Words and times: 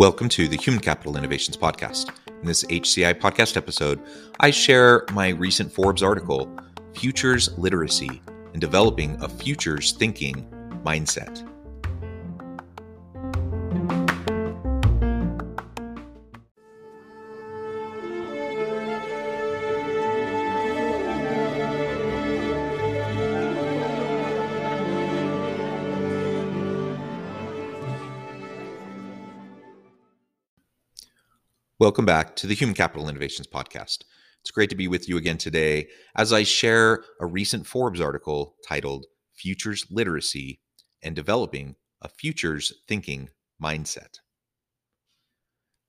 Welcome 0.00 0.30
to 0.30 0.48
the 0.48 0.56
Human 0.56 0.80
Capital 0.80 1.18
Innovations 1.18 1.58
Podcast. 1.58 2.08
In 2.26 2.46
this 2.46 2.64
HCI 2.64 3.20
podcast 3.20 3.58
episode, 3.58 4.00
I 4.40 4.50
share 4.50 5.04
my 5.12 5.28
recent 5.28 5.70
Forbes 5.70 6.02
article, 6.02 6.50
Futures 6.94 7.50
Literacy 7.58 8.22
and 8.54 8.62
Developing 8.62 9.22
a 9.22 9.28
Futures 9.28 9.92
Thinking 9.92 10.48
Mindset. 10.86 11.46
Welcome 31.80 32.04
back 32.04 32.36
to 32.36 32.46
the 32.46 32.54
Human 32.54 32.74
Capital 32.74 33.08
Innovations 33.08 33.46
Podcast. 33.46 34.00
It's 34.42 34.50
great 34.50 34.68
to 34.68 34.76
be 34.76 34.86
with 34.86 35.08
you 35.08 35.16
again 35.16 35.38
today 35.38 35.88
as 36.14 36.30
I 36.30 36.42
share 36.42 37.02
a 37.22 37.24
recent 37.24 37.66
Forbes 37.66 38.02
article 38.02 38.54
titled 38.68 39.06
Futures 39.34 39.86
Literacy 39.90 40.60
and 41.02 41.16
Developing 41.16 41.76
a 42.02 42.10
Futures 42.10 42.70
Thinking 42.86 43.30
Mindset. 43.64 44.18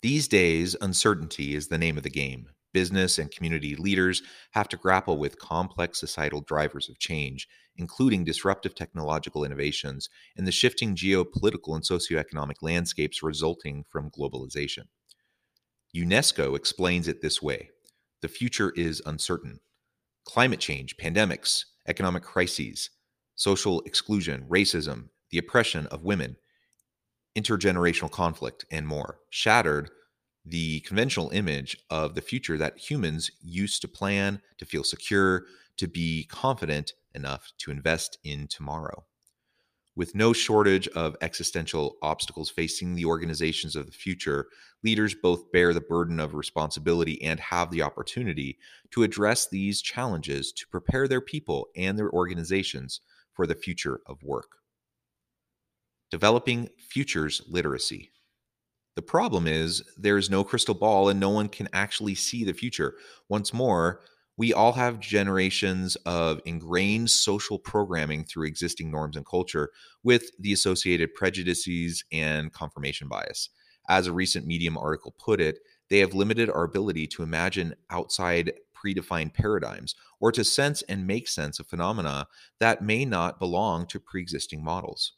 These 0.00 0.28
days, 0.28 0.76
uncertainty 0.80 1.56
is 1.56 1.66
the 1.66 1.76
name 1.76 1.96
of 1.96 2.04
the 2.04 2.08
game. 2.08 2.46
Business 2.72 3.18
and 3.18 3.28
community 3.28 3.74
leaders 3.74 4.22
have 4.52 4.68
to 4.68 4.76
grapple 4.76 5.18
with 5.18 5.40
complex 5.40 5.98
societal 5.98 6.42
drivers 6.42 6.88
of 6.88 7.00
change, 7.00 7.48
including 7.76 8.22
disruptive 8.22 8.76
technological 8.76 9.42
innovations 9.42 10.08
and 10.36 10.46
the 10.46 10.52
shifting 10.52 10.94
geopolitical 10.94 11.74
and 11.74 11.82
socioeconomic 11.82 12.62
landscapes 12.62 13.24
resulting 13.24 13.82
from 13.90 14.08
globalization. 14.08 14.84
UNESCO 15.94 16.56
explains 16.56 17.08
it 17.08 17.20
this 17.20 17.42
way 17.42 17.70
the 18.22 18.28
future 18.28 18.70
is 18.76 19.02
uncertain. 19.06 19.60
Climate 20.24 20.60
change, 20.60 20.96
pandemics, 20.96 21.64
economic 21.88 22.22
crises, 22.22 22.90
social 23.34 23.80
exclusion, 23.82 24.44
racism, 24.48 25.08
the 25.30 25.38
oppression 25.38 25.86
of 25.86 26.04
women, 26.04 26.36
intergenerational 27.36 28.10
conflict, 28.10 28.64
and 28.70 28.86
more 28.86 29.18
shattered 29.30 29.90
the 30.44 30.80
conventional 30.80 31.30
image 31.30 31.76
of 31.90 32.14
the 32.14 32.20
future 32.20 32.58
that 32.58 32.78
humans 32.78 33.30
used 33.40 33.82
to 33.82 33.88
plan, 33.88 34.40
to 34.58 34.64
feel 34.64 34.84
secure, 34.84 35.44
to 35.76 35.86
be 35.86 36.24
confident 36.24 36.92
enough 37.14 37.52
to 37.58 37.70
invest 37.70 38.18
in 38.24 38.46
tomorrow. 38.46 39.04
With 40.00 40.14
no 40.14 40.32
shortage 40.32 40.88
of 40.88 41.14
existential 41.20 41.98
obstacles 42.00 42.48
facing 42.48 42.94
the 42.94 43.04
organizations 43.04 43.76
of 43.76 43.84
the 43.84 43.92
future, 43.92 44.46
leaders 44.82 45.14
both 45.14 45.52
bear 45.52 45.74
the 45.74 45.82
burden 45.82 46.18
of 46.18 46.32
responsibility 46.32 47.22
and 47.22 47.38
have 47.38 47.70
the 47.70 47.82
opportunity 47.82 48.56
to 48.92 49.02
address 49.02 49.46
these 49.46 49.82
challenges 49.82 50.52
to 50.52 50.66
prepare 50.68 51.06
their 51.06 51.20
people 51.20 51.66
and 51.76 51.98
their 51.98 52.10
organizations 52.12 53.02
for 53.34 53.46
the 53.46 53.54
future 53.54 54.00
of 54.06 54.22
work. 54.22 54.52
Developing 56.10 56.70
futures 56.78 57.42
literacy. 57.46 58.10
The 58.96 59.02
problem 59.02 59.46
is 59.46 59.82
there 59.98 60.16
is 60.16 60.30
no 60.30 60.44
crystal 60.44 60.74
ball 60.74 61.10
and 61.10 61.20
no 61.20 61.28
one 61.28 61.50
can 61.50 61.68
actually 61.74 62.14
see 62.14 62.42
the 62.42 62.54
future. 62.54 62.94
Once 63.28 63.52
more, 63.52 64.00
we 64.40 64.54
all 64.54 64.72
have 64.72 65.00
generations 65.00 65.96
of 66.06 66.40
ingrained 66.46 67.10
social 67.10 67.58
programming 67.58 68.24
through 68.24 68.46
existing 68.46 68.90
norms 68.90 69.14
and 69.14 69.26
culture 69.26 69.68
with 70.02 70.30
the 70.38 70.50
associated 70.50 71.12
prejudices 71.12 72.02
and 72.10 72.50
confirmation 72.50 73.06
bias. 73.06 73.50
As 73.90 74.06
a 74.06 74.14
recent 74.14 74.46
Medium 74.46 74.78
article 74.78 75.14
put 75.18 75.42
it, 75.42 75.58
they 75.90 75.98
have 75.98 76.14
limited 76.14 76.48
our 76.48 76.64
ability 76.64 77.06
to 77.08 77.22
imagine 77.22 77.74
outside 77.90 78.54
predefined 78.74 79.34
paradigms 79.34 79.94
or 80.20 80.32
to 80.32 80.42
sense 80.42 80.80
and 80.88 81.06
make 81.06 81.28
sense 81.28 81.60
of 81.60 81.66
phenomena 81.66 82.26
that 82.60 82.82
may 82.82 83.04
not 83.04 83.38
belong 83.38 83.84
to 83.88 84.00
pre 84.00 84.22
existing 84.22 84.64
models. 84.64 85.12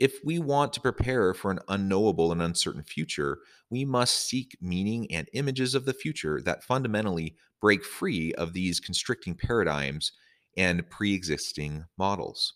If 0.00 0.14
we 0.24 0.38
want 0.38 0.72
to 0.72 0.80
prepare 0.80 1.34
for 1.34 1.50
an 1.50 1.60
unknowable 1.68 2.32
and 2.32 2.40
uncertain 2.40 2.82
future, 2.82 3.40
we 3.68 3.84
must 3.84 4.26
seek 4.26 4.56
meaning 4.60 5.06
and 5.12 5.28
images 5.34 5.74
of 5.74 5.84
the 5.84 5.92
future 5.92 6.40
that 6.40 6.64
fundamentally 6.64 7.36
break 7.60 7.84
free 7.84 8.32
of 8.34 8.54
these 8.54 8.80
constricting 8.80 9.34
paradigms 9.34 10.12
and 10.56 10.88
pre 10.88 11.14
existing 11.14 11.84
models. 11.98 12.54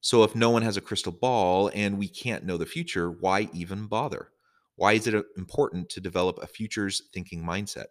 So, 0.00 0.22
if 0.22 0.36
no 0.36 0.50
one 0.50 0.62
has 0.62 0.76
a 0.76 0.80
crystal 0.80 1.10
ball 1.10 1.72
and 1.74 1.98
we 1.98 2.06
can't 2.06 2.44
know 2.44 2.56
the 2.56 2.66
future, 2.66 3.10
why 3.10 3.48
even 3.52 3.88
bother? 3.88 4.30
Why 4.76 4.92
is 4.92 5.08
it 5.08 5.16
uh, 5.16 5.24
important 5.36 5.88
to 5.90 6.00
develop 6.00 6.38
a 6.40 6.46
futures 6.46 7.02
thinking 7.12 7.42
mindset? 7.42 7.86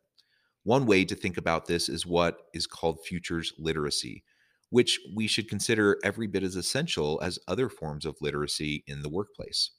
One 0.63 0.85
way 0.85 1.03
to 1.03 1.15
think 1.15 1.35
about 1.35 1.65
this 1.65 1.89
is 1.89 2.05
what 2.05 2.43
is 2.53 2.65
called 2.65 3.05
futures 3.05 3.51
literacy, 3.57 4.23
which 4.69 4.99
we 5.15 5.27
should 5.27 5.49
consider 5.49 5.97
every 6.03 6.27
bit 6.27 6.43
as 6.43 6.55
essential 6.55 7.19
as 7.23 7.39
other 7.47 7.69
forms 7.69 8.05
of 8.05 8.17
literacy 8.21 8.83
in 8.87 9.01
the 9.01 9.09
workplace. 9.09 9.71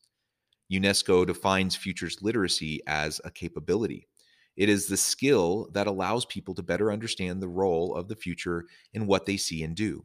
UNESCO 0.73 1.27
defines 1.27 1.77
futures 1.77 2.19
literacy 2.21 2.81
as 2.87 3.21
a 3.25 3.31
capability. 3.31 4.07
It 4.57 4.69
is 4.69 4.87
the 4.87 4.97
skill 4.97 5.69
that 5.73 5.87
allows 5.87 6.25
people 6.25 6.55
to 6.55 6.63
better 6.63 6.91
understand 6.93 7.41
the 7.41 7.49
role 7.49 7.95
of 7.95 8.09
the 8.09 8.17
future 8.17 8.65
in 8.93 9.07
what 9.07 9.25
they 9.25 9.37
see 9.37 9.63
and 9.63 9.75
do. 9.75 10.05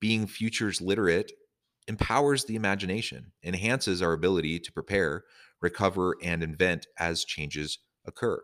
Being 0.00 0.26
futures 0.26 0.80
literate 0.80 1.32
empowers 1.88 2.44
the 2.44 2.56
imagination, 2.56 3.32
enhances 3.42 4.02
our 4.02 4.12
ability 4.12 4.58
to 4.60 4.72
prepare, 4.72 5.24
recover, 5.60 6.16
and 6.22 6.42
invent 6.42 6.86
as 6.98 7.24
changes 7.24 7.78
occur. 8.04 8.42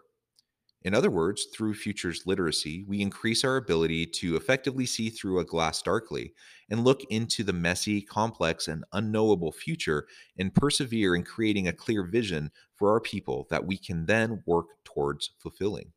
In 0.84 0.94
other 0.94 1.10
words, 1.10 1.46
through 1.54 1.74
futures 1.74 2.26
literacy, 2.26 2.84
we 2.88 3.00
increase 3.00 3.44
our 3.44 3.56
ability 3.56 4.06
to 4.06 4.34
effectively 4.34 4.84
see 4.84 5.10
through 5.10 5.38
a 5.38 5.44
glass 5.44 5.80
darkly 5.80 6.34
and 6.70 6.82
look 6.82 7.02
into 7.08 7.44
the 7.44 7.52
messy, 7.52 8.00
complex, 8.00 8.66
and 8.66 8.84
unknowable 8.92 9.52
future 9.52 10.06
and 10.38 10.54
persevere 10.54 11.14
in 11.14 11.22
creating 11.22 11.68
a 11.68 11.72
clear 11.72 12.02
vision 12.02 12.50
for 12.74 12.90
our 12.90 13.00
people 13.00 13.46
that 13.50 13.64
we 13.64 13.78
can 13.78 14.06
then 14.06 14.42
work 14.44 14.66
towards 14.84 15.30
fulfilling. 15.38 15.92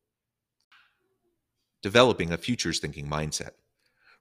Developing 1.81 2.31
a 2.31 2.37
futures 2.37 2.79
thinking 2.79 3.07
mindset. 3.07 3.51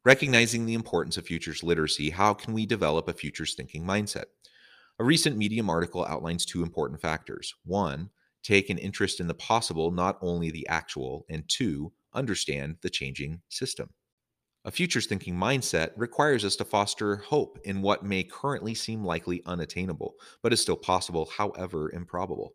Recognizing 0.02 0.64
the 0.64 0.74
importance 0.74 1.16
of 1.16 1.26
futures 1.26 1.62
literacy, 1.62 2.10
how 2.10 2.32
can 2.32 2.54
we 2.54 2.64
develop 2.64 3.08
a 3.08 3.12
futures 3.12 3.54
thinking 3.54 3.84
mindset? 3.84 4.26
A 4.98 5.04
recent 5.04 5.36
Medium 5.36 5.68
article 5.68 6.06
outlines 6.06 6.46
two 6.46 6.62
important 6.62 7.00
factors. 7.00 7.54
One, 7.64 8.10
take 8.44 8.70
an 8.70 8.78
interest 8.78 9.18
in 9.18 9.26
the 9.26 9.34
possible, 9.34 9.90
not 9.90 10.18
only 10.20 10.50
the 10.50 10.68
actual, 10.68 11.24
and 11.28 11.42
two, 11.48 11.92
understand 12.12 12.76
the 12.82 12.90
changing 12.90 13.40
system. 13.48 13.90
A 14.66 14.70
futures 14.70 15.06
thinking 15.06 15.34
mindset 15.34 15.90
requires 15.96 16.44
us 16.44 16.56
to 16.56 16.64
foster 16.64 17.16
hope 17.16 17.58
in 17.64 17.82
what 17.82 18.04
may 18.04 18.22
currently 18.22 18.74
seem 18.74 19.04
likely 19.04 19.42
unattainable, 19.44 20.14
but 20.42 20.52
is 20.52 20.60
still 20.62 20.76
possible, 20.76 21.30
however 21.36 21.90
improbable. 21.92 22.54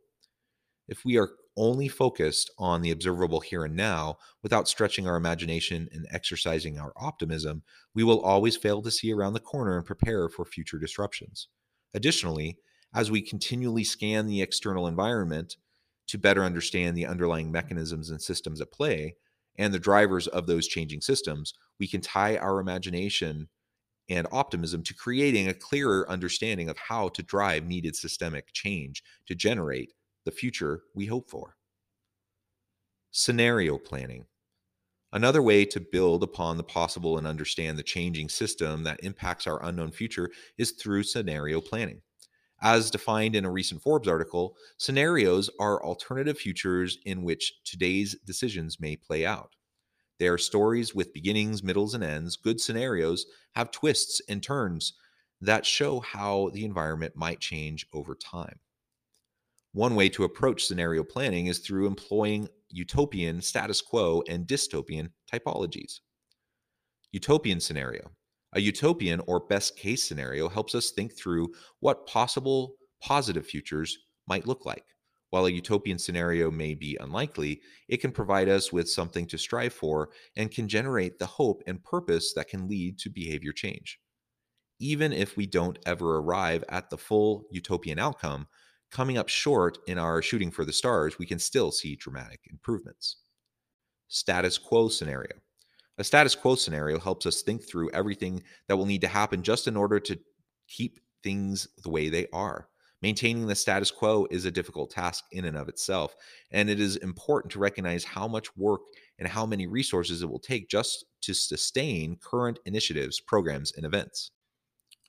If 0.87 1.05
we 1.05 1.17
are 1.17 1.29
only 1.55 1.87
focused 1.87 2.49
on 2.57 2.81
the 2.81 2.89
observable 2.89 3.41
here 3.41 3.63
and 3.65 3.75
now 3.75 4.17
without 4.41 4.67
stretching 4.67 5.07
our 5.07 5.17
imagination 5.17 5.87
and 5.91 6.07
exercising 6.09 6.79
our 6.79 6.93
optimism, 6.95 7.61
we 7.93 8.03
will 8.03 8.21
always 8.21 8.57
fail 8.57 8.81
to 8.81 8.89
see 8.89 9.13
around 9.13 9.33
the 9.33 9.39
corner 9.39 9.77
and 9.77 9.85
prepare 9.85 10.29
for 10.29 10.45
future 10.45 10.79
disruptions. 10.79 11.47
Additionally, 11.93 12.57
as 12.95 13.11
we 13.11 13.21
continually 13.21 13.83
scan 13.83 14.25
the 14.25 14.41
external 14.41 14.87
environment, 14.87 15.57
to 16.09 16.17
better 16.17 16.43
understand 16.43 16.97
the 16.97 17.05
underlying 17.05 17.51
mechanisms 17.51 18.09
and 18.09 18.21
systems 18.21 18.61
at 18.61 18.71
play 18.71 19.15
and 19.57 19.73
the 19.73 19.79
drivers 19.79 20.27
of 20.27 20.47
those 20.47 20.67
changing 20.67 21.01
systems, 21.01 21.53
we 21.79 21.87
can 21.87 22.01
tie 22.01 22.37
our 22.37 22.59
imagination 22.59 23.47
and 24.09 24.27
optimism 24.31 24.81
to 24.83 24.93
creating 24.95 25.47
a 25.47 25.53
clearer 25.53 26.09
understanding 26.09 26.67
of 26.67 26.77
how 26.77 27.09
to 27.09 27.21
drive 27.21 27.65
needed 27.65 27.95
systemic 27.95 28.51
change 28.53 29.03
to 29.27 29.35
generate 29.35 29.93
the 30.25 30.31
future 30.31 30.81
we 30.95 31.05
hope 31.05 31.29
for. 31.29 31.55
Scenario 33.11 33.77
planning. 33.77 34.25
Another 35.11 35.41
way 35.41 35.65
to 35.65 35.79
build 35.79 36.23
upon 36.23 36.57
the 36.57 36.63
possible 36.63 37.17
and 37.17 37.27
understand 37.27 37.77
the 37.77 37.83
changing 37.83 38.29
system 38.29 38.83
that 38.83 39.03
impacts 39.03 39.47
our 39.47 39.63
unknown 39.63 39.91
future 39.91 40.29
is 40.57 40.71
through 40.71 41.03
scenario 41.03 41.61
planning. 41.61 42.01
As 42.61 42.91
defined 42.91 43.35
in 43.35 43.45
a 43.45 43.51
recent 43.51 43.81
Forbes 43.81 44.07
article, 44.07 44.55
scenarios 44.77 45.49
are 45.59 45.83
alternative 45.83 46.37
futures 46.37 46.97
in 47.05 47.23
which 47.23 47.53
today's 47.63 48.15
decisions 48.25 48.79
may 48.79 48.97
play 48.97 49.25
out. 49.25 49.55
They 50.19 50.27
are 50.27 50.37
stories 50.37 50.93
with 50.93 51.13
beginnings, 51.13 51.63
middles, 51.63 51.93
and 51.93 52.03
ends. 52.03 52.35
Good 52.35 52.59
scenarios 52.59 53.25
have 53.53 53.71
twists 53.71 54.21
and 54.27 54.43
turns 54.43 54.93
that 55.39 55.65
show 55.65 56.01
how 56.01 56.49
the 56.53 56.65
environment 56.65 57.13
might 57.15 57.39
change 57.39 57.87
over 57.93 58.13
time. 58.13 58.59
One 59.71 59.95
way 59.95 60.09
to 60.09 60.25
approach 60.25 60.65
scenario 60.65 61.03
planning 61.03 61.47
is 61.47 61.59
through 61.59 61.87
employing 61.87 62.49
utopian, 62.69 63.41
status 63.41 63.81
quo, 63.81 64.21
and 64.27 64.45
dystopian 64.45 65.11
typologies. 65.31 65.99
Utopian 67.11 67.61
scenario. 67.61 68.11
A 68.53 68.61
utopian 68.61 69.21
or 69.27 69.39
best 69.39 69.77
case 69.77 70.03
scenario 70.03 70.49
helps 70.49 70.73
us 70.73 70.91
think 70.91 71.15
through 71.15 71.53
what 71.81 72.07
possible 72.07 72.75
positive 73.01 73.45
futures 73.45 73.97
might 74.27 74.47
look 74.47 74.65
like. 74.65 74.85
While 75.29 75.45
a 75.45 75.51
utopian 75.51 75.99
scenario 75.99 76.49
may 76.49 76.73
be 76.73 76.97
unlikely, 76.99 77.61
it 77.87 77.97
can 77.97 78.11
provide 78.11 78.49
us 78.49 78.73
with 78.73 78.89
something 78.89 79.27
to 79.27 79.37
strive 79.37 79.73
for 79.73 80.09
and 80.35 80.49
can 80.49 80.67
generate 80.67 81.19
the 81.19 81.27
hope 81.27 81.61
and 81.67 81.83
purpose 81.83 82.33
that 82.33 82.47
can 82.47 82.67
lead 82.67 82.97
to 82.99 83.11
behavior 83.11 83.51
change. 83.51 83.99
Even 84.79 85.13
if 85.13 85.37
we 85.37 85.45
don't 85.45 85.77
ever 85.85 86.17
arrive 86.17 86.63
at 86.69 86.89
the 86.89 86.97
full 86.97 87.45
utopian 87.51 87.99
outcome, 87.99 88.47
coming 88.89 89.19
up 89.19 89.29
short 89.29 89.77
in 89.85 89.99
our 89.99 90.21
shooting 90.23 90.49
for 90.49 90.65
the 90.65 90.73
stars, 90.73 91.19
we 91.19 91.27
can 91.27 91.37
still 91.37 91.71
see 91.71 91.95
dramatic 91.95 92.39
improvements. 92.49 93.17
Status 94.07 94.57
quo 94.57 94.89
scenario. 94.89 95.35
A 95.99 96.03
status 96.05 96.33
quo 96.33 96.55
scenario 96.55 96.97
helps 96.97 97.25
us 97.25 97.41
think 97.41 97.61
through 97.61 97.91
everything 97.91 98.41
that 98.69 98.77
will 98.77 98.85
need 98.85 99.01
to 99.01 99.07
happen 99.09 99.43
just 99.43 99.67
in 99.67 99.75
order 99.75 99.99
to 99.99 100.17
keep 100.69 100.97
things 101.23 101.67
the 101.83 101.89
way 101.89 102.07
they 102.07 102.25
are. 102.31 102.69
Maintaining 103.01 103.47
the 103.47 103.55
status 103.55 103.91
quo 103.91 104.25
is 104.31 104.45
a 104.45 104.51
difficult 104.51 104.91
task 104.91 105.25
in 105.33 105.43
and 105.43 105.57
of 105.57 105.67
itself, 105.67 106.15
and 106.51 106.69
it 106.69 106.79
is 106.79 106.95
important 106.97 107.51
to 107.51 107.59
recognize 107.59 108.05
how 108.05 108.29
much 108.29 108.55
work 108.55 108.79
and 109.19 109.27
how 109.27 109.45
many 109.45 109.67
resources 109.67 110.21
it 110.21 110.29
will 110.29 110.39
take 110.39 110.69
just 110.69 111.03
to 111.21 111.33
sustain 111.33 112.17
current 112.21 112.59
initiatives, 112.65 113.19
programs, 113.19 113.73
and 113.73 113.85
events. 113.85 114.31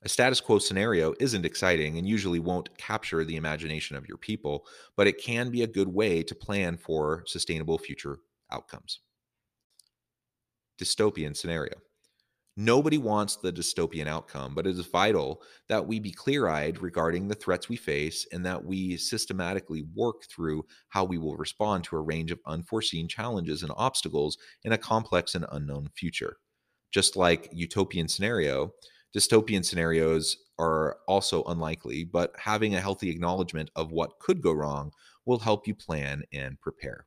A 0.03 0.09
status 0.09 0.41
quo 0.41 0.59
scenario 0.59 1.15
isn't 1.21 1.47
exciting 1.47 1.99
and 1.99 2.09
usually 2.09 2.41
won't 2.41 2.77
capture 2.79 3.25
the 3.25 3.37
imagination 3.37 3.97
of 3.97 4.09
your 4.09 4.19
people, 4.19 4.67
but 4.97 5.07
it 5.07 5.23
can 5.23 5.51
be 5.51 5.63
a 5.63 5.69
good 5.69 5.89
way 5.89 6.25
to 6.25 6.35
plan 6.35 6.77
for 6.77 7.23
sustainable 7.27 7.79
future 7.79 8.19
outcomes. 8.51 9.01
Dystopian 10.81 11.37
scenario. 11.37 11.75
Nobody 12.57 12.99
wants 12.99 13.37
the 13.37 13.53
dystopian 13.53 14.07
outcome, 14.07 14.55
but 14.55 14.67
it 14.67 14.77
is 14.77 14.85
vital 14.87 15.43
that 15.69 15.87
we 15.87 16.01
be 16.01 16.11
clear 16.11 16.49
eyed 16.49 16.83
regarding 16.83 17.29
the 17.29 17.35
threats 17.35 17.69
we 17.69 17.77
face 17.77 18.27
and 18.33 18.45
that 18.45 18.65
we 18.65 18.97
systematically 18.97 19.85
work 19.95 20.25
through 20.25 20.65
how 20.89 21.05
we 21.05 21.17
will 21.17 21.37
respond 21.37 21.85
to 21.85 21.97
a 21.97 22.01
range 22.01 22.31
of 22.31 22.41
unforeseen 22.47 23.09
challenges 23.09 23.63
and 23.63 23.73
obstacles 23.77 24.37
in 24.65 24.73
a 24.73 24.79
complex 24.79 25.35
and 25.35 25.47
unknown 25.53 25.89
future. 25.95 26.39
Just 26.91 27.15
like 27.15 27.49
utopian 27.53 28.09
scenario, 28.09 28.73
dystopian 29.17 29.65
scenarios 29.65 30.37
are 30.59 30.99
also 31.07 31.45
unlikely, 31.45 32.05
but 32.05 32.35
having 32.37 32.75
a 32.75 32.81
healthy 32.81 33.11
acknowledgement 33.11 33.71
of 33.77 33.93
what 33.93 34.19
could 34.19 34.43
go 34.43 34.53
wrong 34.53 34.93
will 35.25 35.39
help 35.39 35.69
you 35.69 35.75
plan 35.75 36.23
and 36.33 36.61
prepare. 36.61 37.07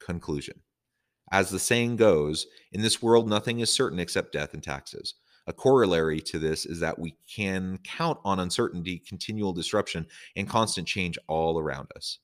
Conclusion 0.00 0.62
As 1.32 1.50
the 1.50 1.58
saying 1.58 1.96
goes, 1.96 2.46
in 2.72 2.82
this 2.82 3.02
world, 3.02 3.28
nothing 3.28 3.60
is 3.60 3.72
certain 3.72 3.98
except 3.98 4.32
death 4.32 4.54
and 4.54 4.62
taxes. 4.62 5.14
A 5.48 5.52
corollary 5.52 6.20
to 6.22 6.38
this 6.38 6.66
is 6.66 6.80
that 6.80 6.98
we 6.98 7.16
can 7.32 7.78
count 7.84 8.18
on 8.24 8.40
uncertainty, 8.40 8.98
continual 8.98 9.52
disruption, 9.52 10.06
and 10.34 10.48
constant 10.48 10.88
change 10.88 11.18
all 11.28 11.58
around 11.58 11.88
us. 11.96 12.18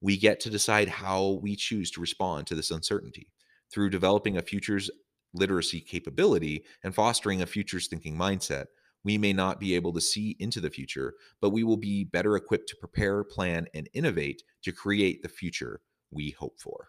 We 0.00 0.16
get 0.16 0.40
to 0.40 0.50
decide 0.50 0.88
how 0.88 1.40
we 1.42 1.56
choose 1.56 1.90
to 1.92 2.00
respond 2.00 2.46
to 2.46 2.54
this 2.54 2.70
uncertainty. 2.70 3.28
Through 3.72 3.90
developing 3.90 4.36
a 4.36 4.42
futures 4.42 4.90
literacy 5.32 5.80
capability 5.80 6.64
and 6.82 6.94
fostering 6.94 7.40
a 7.40 7.46
futures 7.46 7.86
thinking 7.86 8.16
mindset, 8.16 8.66
we 9.04 9.16
may 9.16 9.32
not 9.32 9.60
be 9.60 9.74
able 9.74 9.92
to 9.94 10.00
see 10.00 10.36
into 10.38 10.60
the 10.60 10.70
future, 10.70 11.14
but 11.40 11.50
we 11.50 11.64
will 11.64 11.76
be 11.76 12.04
better 12.04 12.36
equipped 12.36 12.68
to 12.70 12.76
prepare, 12.76 13.24
plan, 13.24 13.66
and 13.72 13.88
innovate 13.94 14.42
to 14.62 14.72
create 14.72 15.22
the 15.22 15.28
future 15.28 15.80
we 16.10 16.30
hope 16.30 16.58
for. 16.58 16.88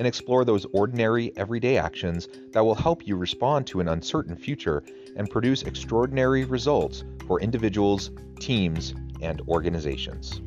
and 0.00 0.06
explore 0.06 0.46
those 0.46 0.64
ordinary, 0.72 1.30
everyday 1.36 1.76
actions 1.76 2.26
that 2.52 2.64
will 2.64 2.74
help 2.74 3.06
you 3.06 3.16
respond 3.16 3.66
to 3.66 3.80
an 3.80 3.88
uncertain 3.88 4.34
future 4.34 4.82
and 5.14 5.28
produce 5.28 5.62
extraordinary 5.64 6.42
results 6.46 7.04
for 7.26 7.38
individuals, 7.38 8.10
teams, 8.40 8.94
and 9.20 9.42
organizations. 9.42 10.40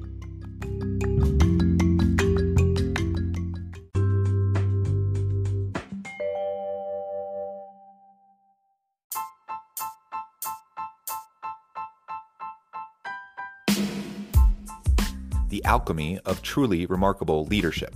The 15.49 15.63
Alchemy 15.63 16.17
of 16.25 16.41
Truly 16.41 16.87
Remarkable 16.87 17.45
Leadership 17.45 17.95